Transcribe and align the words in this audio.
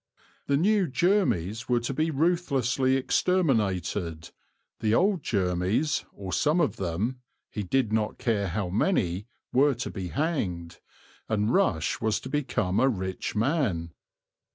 The 0.47 0.57
new 0.57 0.87
Jermys 0.87 1.69
were 1.69 1.79
to 1.81 1.93
be 1.93 2.09
ruthlessly 2.09 2.97
exterminated; 2.97 4.31
the 4.79 4.95
old 4.95 5.21
Jermys, 5.21 6.05
or 6.11 6.33
some 6.33 6.59
of 6.59 6.77
them 6.77 7.19
(he 7.51 7.61
did 7.61 7.93
not 7.93 8.17
care 8.17 8.47
how 8.47 8.69
many), 8.69 9.27
were 9.53 9.75
to 9.75 9.91
be 9.91 10.07
hanged, 10.07 10.79
and 11.29 11.53
Rush 11.53 12.01
was 12.01 12.19
to 12.21 12.29
become 12.29 12.79
a 12.79 12.89
rich 12.89 13.35
man. 13.35 13.91